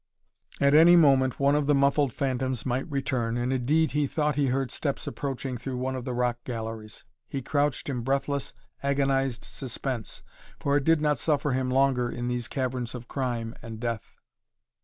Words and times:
At 0.59 0.73
any 0.73 0.95
moment 0.95 1.39
one 1.39 1.53
of 1.53 1.67
the 1.67 1.75
muffled 1.75 2.11
phantoms 2.11 2.65
might 2.65 2.89
return, 2.89 3.37
and 3.37 3.53
indeed 3.53 3.91
he 3.91 4.07
thought 4.07 4.35
he 4.35 4.47
heard 4.47 4.71
steps 4.71 5.05
approaching 5.05 5.59
through 5.59 5.77
one 5.77 5.93
of 5.95 6.05
the 6.05 6.13
rock 6.15 6.39
galleries. 6.43 7.05
He 7.27 7.43
crouched 7.43 7.87
in 7.87 8.01
breathless, 8.01 8.55
agonized 8.81 9.45
suspense, 9.45 10.23
for 10.59 10.75
it 10.75 10.85
did 10.85 11.01
not 11.01 11.19
suffer 11.19 11.51
him 11.51 11.69
longer 11.69 12.09
in 12.09 12.27
these 12.29 12.47
caverns 12.47 12.95
of 12.95 13.07
crime 13.07 13.53
and 13.61 13.79
death. 13.79 14.17